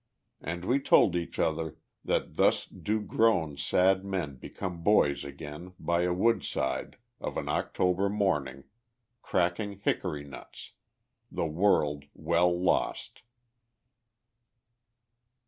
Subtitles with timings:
[0.41, 6.01] And we told each other that thus do grown sad men become boys again, by
[6.01, 8.63] a woodside, of an October morning,
[9.21, 10.71] cracking hickory nuts,
[11.31, 13.21] the world well lost.